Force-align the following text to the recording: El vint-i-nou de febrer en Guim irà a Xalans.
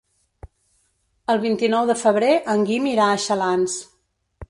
El 1.35 1.43
vint-i-nou 1.45 1.91
de 1.91 1.99
febrer 2.07 2.33
en 2.57 2.67
Guim 2.73 2.91
irà 2.97 3.11
a 3.19 3.23
Xalans. 3.29 3.81